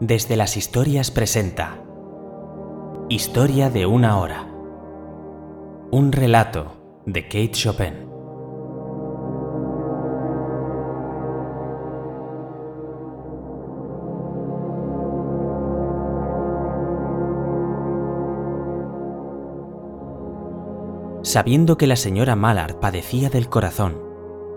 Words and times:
Desde 0.00 0.36
las 0.36 0.58
historias 0.58 1.10
presenta 1.10 1.78
Historia 3.08 3.70
de 3.70 3.86
una 3.86 4.18
hora. 4.18 4.46
Un 5.90 6.12
relato 6.12 7.00
de 7.06 7.22
Kate 7.22 7.52
Chopin. 7.52 7.94
Sabiendo 21.22 21.78
que 21.78 21.86
la 21.86 21.96
señora 21.96 22.36
Mallard 22.36 22.80
padecía 22.80 23.30
del 23.30 23.48
corazón, 23.48 24.02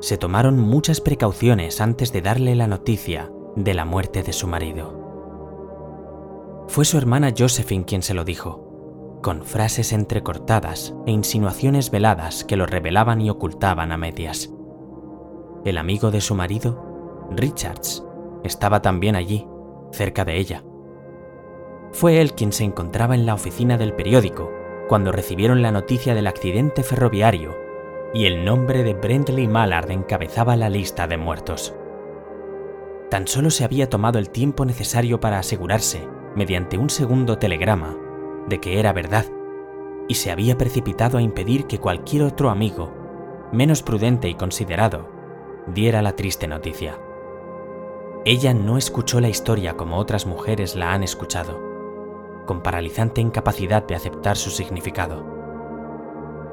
se 0.02 0.18
tomaron 0.18 0.60
muchas 0.60 1.00
precauciones 1.00 1.80
antes 1.80 2.12
de 2.12 2.22
darle 2.22 2.56
la 2.56 2.68
noticia 2.68 3.32
de 3.56 3.74
la 3.74 3.86
muerte 3.86 4.22
de 4.22 4.34
su 4.34 4.46
marido. 4.46 4.99
Fue 6.70 6.86
su 6.86 7.00
hermana 7.00 7.34
Josephine 7.36 7.84
quien 7.84 8.04
se 8.04 8.14
lo 8.14 8.24
dijo, 8.24 9.20
con 9.24 9.44
frases 9.44 9.92
entrecortadas 9.92 10.94
e 11.08 11.12
insinuaciones 11.12 11.90
veladas 11.90 12.44
que 12.44 12.56
lo 12.56 12.68
revelaban 12.68 13.22
y 13.22 13.32
ocultaban 13.32 13.92
a 13.92 13.98
medias. 13.98 14.52
El 15.66 15.80
amigo 15.80 16.12
de 16.12 16.22
su 16.22 16.36
marido, 16.36 17.28
Richards, 17.32 18.06
estaba 18.44 18.84
también 18.84 19.16
allí, 19.16 19.48
cerca 19.92 20.26
de 20.26 20.38
ella. 20.38 20.64
Fue 21.92 22.22
él 22.22 22.34
quien 22.34 22.54
se 22.54 22.66
encontraba 22.66 23.16
en 23.16 23.26
la 23.26 23.34
oficina 23.34 23.80
del 23.80 23.96
periódico 23.96 24.52
cuando 24.88 25.12
recibieron 25.12 25.64
la 25.64 25.72
noticia 25.72 26.14
del 26.14 26.28
accidente 26.28 26.84
ferroviario 26.84 27.58
y 28.14 28.26
el 28.26 28.46
nombre 28.46 28.84
de 28.84 28.94
Brentley 28.94 29.48
Mallard 29.48 29.90
encabezaba 29.90 30.56
la 30.56 30.70
lista 30.70 31.08
de 31.08 31.18
muertos. 31.18 31.74
Tan 33.10 33.26
solo 33.28 33.50
se 33.50 33.64
había 33.64 33.90
tomado 33.90 34.20
el 34.20 34.30
tiempo 34.30 34.66
necesario 34.66 35.20
para 35.20 35.40
asegurarse 35.40 36.08
mediante 36.36 36.78
un 36.78 36.90
segundo 36.90 37.38
telegrama 37.38 37.96
de 38.48 38.60
que 38.60 38.80
era 38.80 38.94
verdad 38.94 39.26
y 40.08 40.16
se 40.16 40.32
había 40.32 40.58
precipitado 40.58 41.18
a 41.18 41.22
impedir 41.22 41.68
que 41.68 41.80
cualquier 41.80 42.24
otro 42.24 42.50
amigo, 42.50 42.92
menos 43.52 43.84
prudente 43.84 44.28
y 44.28 44.36
considerado, 44.36 45.08
diera 45.68 46.02
la 46.02 46.16
triste 46.16 46.48
noticia. 46.48 46.98
Ella 48.26 48.54
no 48.54 48.78
escuchó 48.78 49.22
la 49.22 49.30
historia 49.30 49.78
como 49.78 49.98
otras 49.98 50.26
mujeres 50.26 50.76
la 50.76 50.94
han 50.94 51.04
escuchado, 51.04 51.62
con 52.46 52.62
paralizante 52.64 53.22
incapacidad 53.22 53.86
de 53.86 53.96
aceptar 53.96 54.36
su 54.36 54.50
significado. 54.50 55.24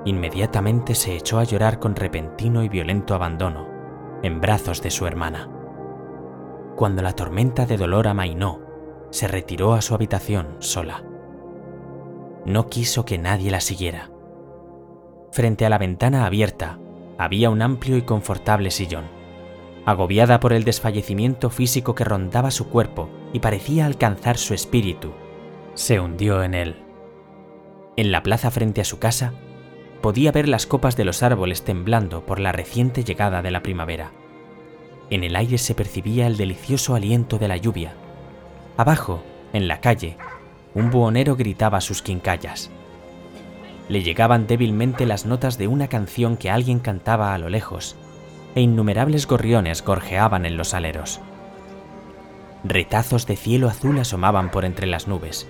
Inmediatamente 0.05 0.95
se 0.95 1.17
echó 1.17 1.39
a 1.39 1.45
llorar 1.45 1.81
con 1.81 1.97
repentino 1.97 2.63
y 2.63 2.69
violento 2.69 3.15
abandono, 3.15 3.69
en 4.23 4.41
brazos 4.41 4.83
de 4.83 4.91
su 4.91 5.07
hermana. 5.07 5.49
Cuando 6.77 7.03
la 7.03 7.15
tormenta 7.15 7.65
de 7.65 7.79
dolor 7.79 8.07
amainó 8.07 8.66
se 9.11 9.29
retiró 9.29 9.75
a 9.75 9.83
su 9.83 9.95
habitación 9.95 10.57
sola. 10.61 11.05
No 12.45 12.69
quiso 12.69 13.05
que 13.05 13.19
nadie 13.19 13.51
la 13.51 13.61
siguiera. 13.61 14.11
Frente 15.33 15.67
a 15.67 15.71
la 15.71 15.79
ventana 15.79 16.27
abierta 16.27 16.79
había 17.19 17.51
un 17.51 17.62
amplio 17.62 17.97
y 17.97 18.03
confortable 18.03 18.71
sillón. 18.71 19.05
Agobiada 19.84 20.41
por 20.41 20.53
el 20.53 20.65
desfallecimiento 20.65 21.51
físico 21.51 21.95
que 21.95 22.05
rondaba 22.05 22.51
su 22.51 22.69
cuerpo 22.69 23.09
y 23.33 23.41
parecía 23.41 23.87
alcanzar 23.87 24.37
su 24.37 24.55
espíritu, 24.55 25.12
se 25.75 26.01
hundió 26.01 26.43
en 26.43 26.55
él. 26.55 26.77
En 27.97 28.12
la 28.12 28.23
plaza 28.23 28.51
frente 28.51 28.81
a 28.81 28.84
su 28.84 28.99
casa, 28.99 29.33
podía 30.03 30.33
ver 30.33 30.49
las 30.49 30.67
copas 30.67 30.97
de 30.97 31.05
los 31.05 31.23
árboles 31.23 31.62
temblando 31.62 32.27
por 32.27 32.41
la 32.41 32.53
reciente 32.53 33.05
llegada 33.05 33.43
de 33.43 33.51
la 33.51 33.62
primavera. 33.62 34.12
En 35.11 35.25
el 35.25 35.37
aire 35.37 35.59
se 35.59 35.75
percibía 35.75 36.27
el 36.27 36.37
delicioso 36.37 36.95
aliento 36.95 37.39
de 37.39 37.49
la 37.49 37.57
lluvia 37.57 37.95
Abajo, 38.77 39.23
en 39.55 39.69
la 39.69 39.81
calle, 39.81 40.19
un 40.75 40.91
buhonero 40.91 41.37
gritaba 41.37 41.81
sus 41.81 42.03
quincallas. 42.03 42.71
Le 43.89 44.03
llegaban 44.03 44.47
débilmente 44.47 45.06
las 45.06 45.25
notas 45.25 45.56
de 45.56 45.67
una 45.67 45.89
canción 45.89 46.37
que 46.37 46.50
alguien 46.50 46.81
cantaba 46.81 47.33
a 47.33 47.39
lo 47.39 47.49
lejos, 47.49 47.97
e 48.55 48.61
innumerables 48.61 49.27
gorriones 49.27 49.83
gorjeaban 49.83 50.45
en 50.45 50.59
los 50.59 50.75
aleros. 50.75 51.21
Retazos 52.65 53.27
de 53.27 53.37
cielo 53.37 53.69
azul 53.69 53.99
asomaban 53.99 54.50
por 54.50 54.67
entre 54.67 54.87
las 54.87 55.09
nubes, 55.09 55.49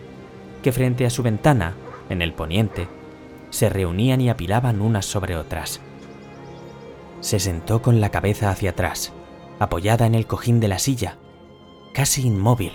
que 0.62 0.70
frente 0.70 1.04
a 1.06 1.10
su 1.10 1.24
ventana, 1.24 1.74
en 2.08 2.22
el 2.22 2.32
poniente, 2.32 2.88
se 3.50 3.68
reunían 3.68 4.20
y 4.20 4.28
apilaban 4.28 4.80
unas 4.80 5.06
sobre 5.06 5.36
otras. 5.36 5.80
Se 7.20 7.40
sentó 7.40 7.82
con 7.82 8.00
la 8.00 8.10
cabeza 8.10 8.50
hacia 8.50 8.70
atrás, 8.70 9.12
apoyada 9.58 10.06
en 10.06 10.14
el 10.14 10.26
cojín 10.26 10.60
de 10.60 10.68
la 10.68 10.78
silla, 10.78 11.16
casi 11.92 12.26
inmóvil, 12.26 12.72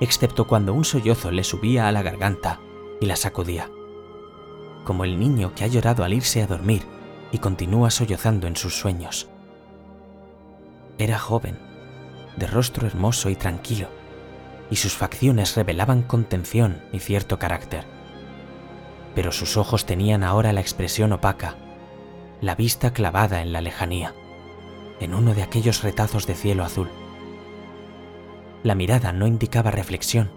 excepto 0.00 0.46
cuando 0.46 0.74
un 0.74 0.84
sollozo 0.84 1.30
le 1.30 1.44
subía 1.44 1.88
a 1.88 1.92
la 1.92 2.02
garganta 2.02 2.60
y 3.00 3.06
la 3.06 3.16
sacudía, 3.16 3.70
como 4.84 5.04
el 5.04 5.18
niño 5.18 5.52
que 5.54 5.64
ha 5.64 5.68
llorado 5.68 6.04
al 6.04 6.14
irse 6.14 6.42
a 6.42 6.46
dormir 6.46 6.82
y 7.32 7.38
continúa 7.38 7.90
sollozando 7.90 8.46
en 8.46 8.56
sus 8.56 8.78
sueños. 8.78 9.28
Era 10.98 11.18
joven, 11.18 11.58
de 12.36 12.46
rostro 12.46 12.86
hermoso 12.86 13.30
y 13.30 13.36
tranquilo, 13.36 13.88
y 14.70 14.76
sus 14.76 14.94
facciones 14.94 15.56
revelaban 15.56 16.02
contención 16.02 16.82
y 16.92 17.00
cierto 17.00 17.38
carácter. 17.38 17.84
Pero 19.14 19.32
sus 19.32 19.56
ojos 19.56 19.86
tenían 19.86 20.22
ahora 20.22 20.52
la 20.52 20.60
expresión 20.60 21.12
opaca, 21.12 21.56
la 22.40 22.54
vista 22.54 22.92
clavada 22.92 23.42
en 23.42 23.52
la 23.52 23.60
lejanía, 23.60 24.14
en 25.00 25.14
uno 25.14 25.34
de 25.34 25.42
aquellos 25.42 25.82
retazos 25.82 26.26
de 26.26 26.34
cielo 26.34 26.64
azul 26.64 26.88
la 28.62 28.74
mirada 28.74 29.12
no 29.12 29.26
indicaba 29.26 29.70
reflexión, 29.70 30.30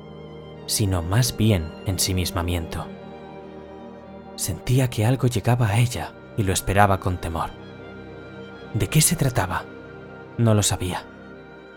sino 0.66 1.02
más 1.02 1.36
bien 1.36 1.72
ensimismamiento. 1.86 2.86
Sentía 4.36 4.90
que 4.90 5.06
algo 5.06 5.28
llegaba 5.28 5.68
a 5.68 5.80
ella 5.80 6.14
y 6.38 6.44
lo 6.44 6.54
esperaba 6.54 7.00
con 7.00 7.18
temor. 7.18 7.50
¿De 8.74 8.88
qué 8.88 9.02
se 9.02 9.16
trataba? 9.16 9.66
No 10.38 10.54
lo 10.54 10.64
sabía. 10.64 11.04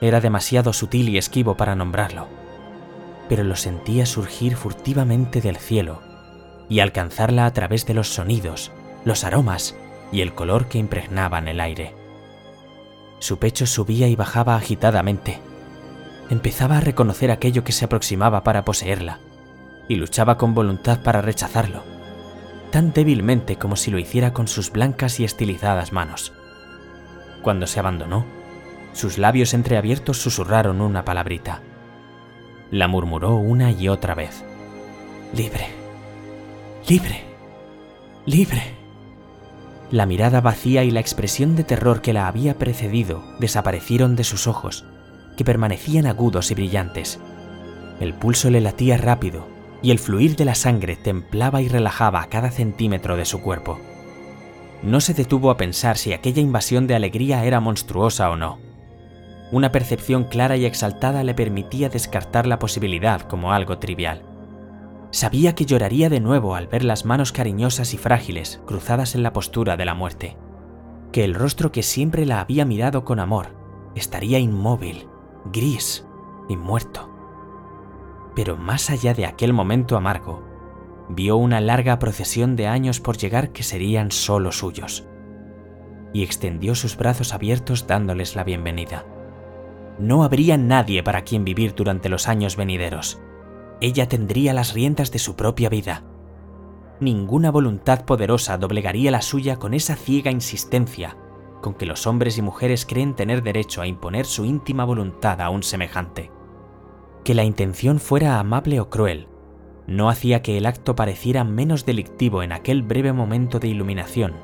Era 0.01 0.21
demasiado 0.21 0.73
sutil 0.73 1.09
y 1.09 1.19
esquivo 1.19 1.57
para 1.57 1.75
nombrarlo. 1.75 2.29
Pero 3.29 3.43
lo 3.43 3.57
sentía 3.57 4.07
surgir 4.07 4.57
furtivamente 4.57 5.41
del 5.41 5.57
cielo 5.57 6.03
y 6.69 6.81
alcanzarla 6.81 7.47
a 7.47 7.53
través 7.53 7.87
de 7.87 7.95
los 7.95 8.09
sonidos, 8.09 8.71
los 9.05 9.25
aromas 9.25 9.75
y 10.13 10.21
el 10.21 10.35
color 10.35 10.69
que 10.69 10.79
impregnaban 10.79 11.49
el 11.49 11.61
aire. 11.61 11.95
Su 13.19 13.39
pecho 13.39 13.67
subía 13.67 14.09
y 14.09 14.17
bajaba 14.17 14.57
agitadamente 14.57 15.41
empezaba 16.31 16.79
a 16.79 16.81
reconocer 16.81 17.31
aquello 17.31 17.65
que 17.65 17.73
se 17.73 17.85
aproximaba 17.85 18.43
para 18.45 18.65
poseerla, 18.65 19.19
y 19.89 19.97
luchaba 19.97 20.39
con 20.39 20.55
voluntad 20.55 21.01
para 21.03 21.21
rechazarlo, 21.21 21.83
tan 22.71 22.93
débilmente 22.93 23.57
como 23.57 23.77
si 23.77 23.91
lo 23.91 23.99
hiciera 23.99 24.33
con 24.33 24.49
sus 24.49 24.71
blancas 24.71 25.21
y 25.21 25.25
estilizadas 25.25 25.93
manos. 25.93 26.33
Cuando 27.43 27.67
se 27.67 27.79
abandonó, 27.79 28.25
sus 28.93 29.19
labios 29.19 29.55
entreabiertos 29.55 30.19
susurraron 30.19 30.81
una 30.81 31.05
palabrita. 31.05 31.61
La 32.71 32.89
murmuró 32.89 33.37
una 33.37 33.71
y 33.71 33.89
otra 33.89 34.15
vez. 34.15 34.45
Libre, 35.37 35.67
libre, 36.89 37.23
libre. 38.25 38.63
La 39.91 40.07
mirada 40.07 40.41
vacía 40.41 40.85
y 40.85 40.91
la 40.91 41.01
expresión 41.01 41.57
de 41.57 41.65
terror 41.65 42.01
que 42.01 42.13
la 42.13 42.27
había 42.27 42.55
precedido 42.55 43.23
desaparecieron 43.39 44.17
de 44.17 44.25
sus 44.25 44.47
ojos 44.47 44.85
que 45.37 45.45
permanecían 45.45 46.07
agudos 46.07 46.51
y 46.51 46.55
brillantes. 46.55 47.21
El 48.01 48.15
pulso 48.15 48.51
le 48.51 48.61
latía 48.61 48.97
rápido 48.97 49.47
y 49.83 49.91
el 49.91 49.99
fluir 49.99 50.37
de 50.37 50.45
la 50.45 50.55
sangre 50.55 50.97
templaba 50.97 51.61
y 51.61 51.69
relajaba 51.69 52.27
cada 52.27 52.51
centímetro 52.51 53.17
de 53.17 53.25
su 53.25 53.43
cuerpo. 53.43 53.79
No 54.83 55.01
se 55.01 55.15
detuvo 55.15 55.51
a 55.51 55.57
pensar 55.57 55.97
si 55.97 56.13
aquella 56.13 56.43
invasión 56.43 56.87
de 56.87 56.95
alegría 56.95 57.45
era 57.45 57.61
monstruosa 57.61 58.31
o 58.31 58.37
no. 58.37 58.59
Una 59.53 59.73
percepción 59.73 60.25
clara 60.25 60.57
y 60.57 60.65
exaltada 60.65 61.23
le 61.23 61.35
permitía 61.35 61.89
descartar 61.89 62.47
la 62.47 62.59
posibilidad 62.59 63.21
como 63.23 63.53
algo 63.53 63.79
trivial. 63.79 64.23
Sabía 65.11 65.55
que 65.55 65.65
lloraría 65.65 66.09
de 66.09 66.21
nuevo 66.21 66.55
al 66.55 66.67
ver 66.67 66.83
las 66.83 67.05
manos 67.05 67.31
cariñosas 67.31 67.95
y 67.95 67.99
frágiles 67.99 68.61
cruzadas 68.67 69.15
en 69.15 69.23
la 69.23 69.33
postura 69.33 69.77
de 69.77 69.85
la 69.85 69.95
muerte, 69.95 70.37
que 71.13 71.25
el 71.25 71.35
rostro 71.35 71.71
que 71.71 71.83
siempre 71.83 72.27
la 72.27 72.41
había 72.41 72.65
mirado 72.65 73.05
con 73.05 73.21
amor 73.21 73.55
estaría 73.95 74.39
inmóvil, 74.39 75.07
gris 75.53 76.07
y 76.49 76.57
muerto. 76.57 77.11
Pero 78.35 78.57
más 78.57 78.91
allá 78.91 79.15
de 79.15 79.27
aquel 79.27 79.53
momento 79.53 79.97
amargo, 79.97 80.43
vio 81.09 81.37
una 81.37 81.61
larga 81.61 81.99
procesión 81.99 82.57
de 82.57 82.67
años 82.67 83.01
por 83.01 83.17
llegar 83.17 83.53
que 83.53 83.63
serían 83.63 84.11
solo 84.11 84.53
suyos, 84.53 85.07
y 86.13 86.23
extendió 86.23 86.75
sus 86.75 86.97
brazos 86.97 87.35
abiertos 87.35 87.87
dándoles 87.87 88.37
la 88.37 88.45
bienvenida. 88.45 89.05
No 89.99 90.25
habría 90.25 90.57
nadie 90.57 91.03
para 91.03 91.23
quien 91.23 91.45
vivir 91.45 91.75
durante 91.75 92.09
los 92.09 92.27
años 92.29 92.57
venideros. 92.57 93.21
Ella 93.81 94.09
tendría 94.09 94.53
las 94.53 94.73
riendas 94.73 95.13
de 95.13 95.19
su 95.19 95.37
propia 95.37 95.69
vida. 95.69 96.03
Ninguna 97.01 97.51
voluntad 97.51 98.05
poderosa 98.05 98.57
doblegaría 98.57 99.11
la 99.11 99.23
suya 99.23 99.57
con 99.57 99.75
esa 99.75 99.95
ciega 99.95 100.31
insistencia 100.31 101.17
con 101.65 101.73
que 101.73 101.87
los 101.87 102.07
hombres 102.07 102.37
y 102.37 102.43
mujeres 102.43 102.85
creen 102.85 103.15
tener 103.15 103.43
derecho 103.43 103.81
a 103.81 103.87
imponer 103.87 104.27
su 104.27 104.45
íntima 104.45 104.85
voluntad 104.85 105.41
a 105.41 105.49
un 105.49 105.63
semejante. 105.63 106.31
Que 107.25 107.33
la 107.33 107.43
intención 107.43 108.01
fuera 108.01 108.39
amable 108.39 108.81
o 108.81 108.91
cruel 108.91 109.29
no 109.87 110.11
hacía 110.11 110.43
que 110.43 110.59
el 110.59 110.67
acto 110.67 110.95
pareciera 110.95 111.43
menos 111.43 111.87
delictivo 111.87 112.43
en 112.43 112.53
aquel 112.53 112.83
breve 112.83 113.15
momento 113.15 113.61
de 113.61 113.69
iluminación 113.69 114.35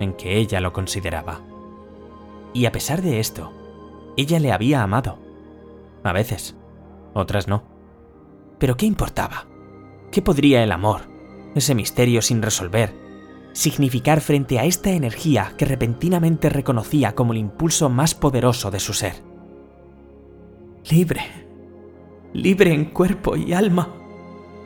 en 0.00 0.14
que 0.14 0.38
ella 0.38 0.62
lo 0.62 0.72
consideraba. 0.72 1.42
Y 2.54 2.64
a 2.64 2.72
pesar 2.72 3.02
de 3.02 3.20
esto, 3.20 3.52
ella 4.16 4.40
le 4.40 4.50
había 4.50 4.82
amado. 4.82 5.18
A 6.02 6.14
veces, 6.14 6.56
otras 7.12 7.46
no. 7.46 7.62
Pero 8.58 8.78
¿qué 8.78 8.86
importaba? 8.86 9.48
¿Qué 10.10 10.22
podría 10.22 10.64
el 10.64 10.72
amor, 10.72 11.02
ese 11.54 11.74
misterio 11.74 12.22
sin 12.22 12.40
resolver, 12.40 12.94
significar 13.52 14.20
frente 14.20 14.58
a 14.58 14.64
esta 14.64 14.90
energía 14.90 15.54
que 15.56 15.64
repentinamente 15.64 16.48
reconocía 16.48 17.14
como 17.14 17.32
el 17.32 17.38
impulso 17.38 17.88
más 17.88 18.14
poderoso 18.14 18.70
de 18.70 18.80
su 18.80 18.92
ser? 18.92 19.22
Libre, 20.90 21.22
libre 22.32 22.72
en 22.72 22.86
cuerpo 22.86 23.36
y 23.36 23.52
alma, 23.52 23.94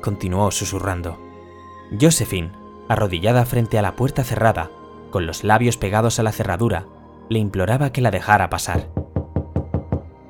continuó 0.01 0.51
susurrando. 0.51 1.19
Josephine, 2.01 2.53
arrodillada 2.89 3.45
frente 3.47 3.79
a 3.79 3.83
la 3.83 3.97
puerta 3.97 4.25
cerrada, 4.25 4.71
con 5.11 5.27
los 5.27 5.45
labios 5.45 5.77
pegados 5.77 6.19
a 6.19 6.23
la 6.23 6.33
cerradura, 6.33 6.87
le 7.29 7.39
imploraba 7.39 7.91
que 7.91 8.01
la 8.01 8.11
dejara 8.11 8.51
pasar. 8.51 8.91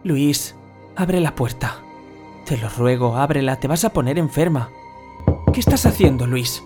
Luis, 0.04 0.56
abre 0.96 1.20
la 1.20 1.34
puerta. 1.34 1.76
Te 2.44 2.58
lo 2.58 2.68
ruego, 2.68 3.16
ábrela, 3.16 3.56
te 3.56 3.68
vas 3.68 3.84
a 3.84 3.92
poner 3.92 4.18
enferma. 4.18 4.70
¿Qué 5.52 5.60
estás 5.60 5.86
haciendo, 5.86 6.26
Luis? 6.26 6.62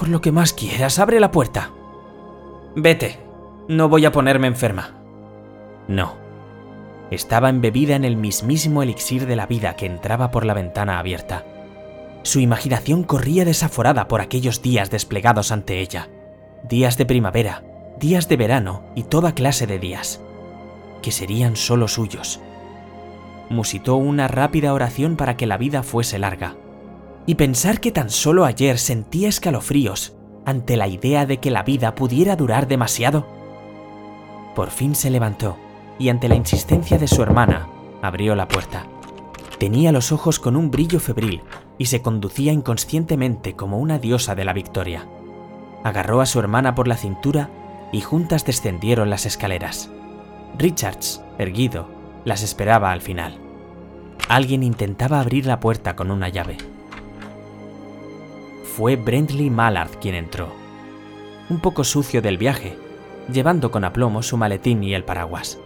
Por 0.00 0.08
lo 0.08 0.22
que 0.22 0.32
más 0.32 0.54
quieras, 0.54 0.98
abre 0.98 1.20
la 1.20 1.30
puerta. 1.30 1.72
Vete, 2.74 3.18
no 3.68 3.90
voy 3.90 4.06
a 4.06 4.12
ponerme 4.12 4.46
enferma. 4.46 4.94
No. 5.88 6.16
Estaba 7.10 7.50
embebida 7.50 7.96
en 7.96 8.06
el 8.06 8.16
mismísimo 8.16 8.82
elixir 8.82 9.26
de 9.26 9.36
la 9.36 9.44
vida 9.44 9.76
que 9.76 9.84
entraba 9.84 10.30
por 10.30 10.46
la 10.46 10.54
ventana 10.54 10.98
abierta. 10.98 11.44
Su 12.22 12.40
imaginación 12.40 13.02
corría 13.02 13.44
desaforada 13.44 14.08
por 14.08 14.22
aquellos 14.22 14.62
días 14.62 14.90
desplegados 14.90 15.52
ante 15.52 15.80
ella. 15.80 16.08
Días 16.62 16.96
de 16.96 17.04
primavera, 17.04 17.62
días 17.98 18.26
de 18.26 18.38
verano 18.38 18.84
y 18.94 19.02
toda 19.02 19.34
clase 19.34 19.66
de 19.66 19.78
días, 19.78 20.22
que 21.02 21.12
serían 21.12 21.56
solo 21.56 21.88
suyos. 21.88 22.40
Musitó 23.50 23.96
una 23.96 24.28
rápida 24.28 24.72
oración 24.72 25.16
para 25.16 25.36
que 25.36 25.46
la 25.46 25.58
vida 25.58 25.82
fuese 25.82 26.18
larga. 26.18 26.56
Y 27.30 27.36
pensar 27.36 27.78
que 27.78 27.92
tan 27.92 28.10
solo 28.10 28.44
ayer 28.44 28.76
sentía 28.76 29.28
escalofríos 29.28 30.16
ante 30.44 30.76
la 30.76 30.88
idea 30.88 31.26
de 31.26 31.38
que 31.38 31.52
la 31.52 31.62
vida 31.62 31.94
pudiera 31.94 32.34
durar 32.34 32.66
demasiado. 32.66 33.24
Por 34.56 34.70
fin 34.70 34.96
se 34.96 35.10
levantó 35.10 35.56
y 35.96 36.08
ante 36.08 36.28
la 36.28 36.34
insistencia 36.34 36.98
de 36.98 37.06
su 37.06 37.22
hermana, 37.22 37.68
abrió 38.02 38.34
la 38.34 38.48
puerta. 38.48 38.84
Tenía 39.60 39.92
los 39.92 40.10
ojos 40.10 40.40
con 40.40 40.56
un 40.56 40.72
brillo 40.72 40.98
febril 40.98 41.42
y 41.78 41.86
se 41.86 42.02
conducía 42.02 42.52
inconscientemente 42.52 43.54
como 43.54 43.78
una 43.78 44.00
diosa 44.00 44.34
de 44.34 44.44
la 44.44 44.52
victoria. 44.52 45.06
Agarró 45.84 46.20
a 46.22 46.26
su 46.26 46.40
hermana 46.40 46.74
por 46.74 46.88
la 46.88 46.96
cintura 46.96 47.48
y 47.92 48.00
juntas 48.00 48.44
descendieron 48.44 49.08
las 49.08 49.24
escaleras. 49.24 49.88
Richards, 50.58 51.22
erguido, 51.38 51.86
las 52.24 52.42
esperaba 52.42 52.90
al 52.90 53.02
final. 53.02 53.38
Alguien 54.28 54.64
intentaba 54.64 55.20
abrir 55.20 55.46
la 55.46 55.60
puerta 55.60 55.94
con 55.94 56.10
una 56.10 56.28
llave. 56.28 56.56
Fue 58.76 58.94
Brentley 58.94 59.50
Mallard 59.50 59.98
quien 60.00 60.14
entró, 60.14 60.48
un 61.48 61.58
poco 61.58 61.82
sucio 61.82 62.22
del 62.22 62.38
viaje, 62.38 62.78
llevando 63.30 63.72
con 63.72 63.84
aplomo 63.84 64.22
su 64.22 64.36
maletín 64.36 64.84
y 64.84 64.94
el 64.94 65.04
paraguas. 65.04 65.58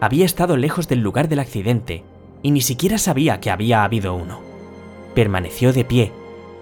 Había 0.00 0.24
estado 0.24 0.56
lejos 0.56 0.88
del 0.88 0.98
lugar 0.98 1.28
del 1.28 1.38
accidente 1.38 2.02
y 2.42 2.50
ni 2.50 2.60
siquiera 2.60 2.98
sabía 2.98 3.38
que 3.38 3.52
había 3.52 3.84
habido 3.84 4.14
uno. 4.14 4.40
Permaneció 5.14 5.72
de 5.72 5.84
pie, 5.84 6.12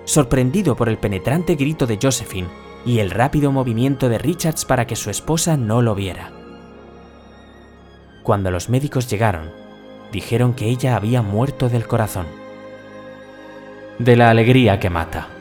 sorprendido 0.05 0.77
por 0.77 0.91
el 0.91 0.99
penetrante 0.99 1.55
grito 1.55 1.87
de 1.87 1.99
Josephine 2.01 2.49
y 2.85 2.99
el 2.99 3.11
rápido 3.11 3.51
movimiento 3.51 4.11
de 4.11 4.19
Richards 4.19 4.67
para 4.67 4.87
que 4.87 4.97
su 4.97 5.09
esposa 5.09 5.57
no 5.57 5.81
lo 5.81 5.95
viera. 5.95 6.31
Cuando 8.23 8.51
los 8.51 8.69
médicos 8.69 9.09
llegaron, 9.09 9.51
dijeron 10.13 10.53
que 10.53 10.67
ella 10.67 10.95
había 10.95 11.23
muerto 11.23 11.71
del 11.71 11.87
corazón. 11.87 12.27
De 13.99 14.15
la 14.15 14.29
alegría 14.29 14.79
que 14.79 14.91
mata. 14.91 15.40